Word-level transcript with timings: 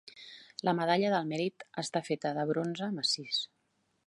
La 0.67 0.73
Medalla 0.79 1.11
del 1.15 1.29
Mèrit 1.33 1.67
està 1.83 2.03
feta 2.09 2.35
de 2.39 2.49
bronze 2.53 2.93
massís. 3.01 3.45